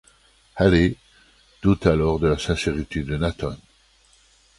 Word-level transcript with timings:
Haley 0.55 0.97
doute 1.61 1.85
alors 1.85 2.17
de 2.19 2.25
la 2.27 2.39
sincérité 2.39 3.03
de 3.03 3.17
Nathan. 3.17 3.55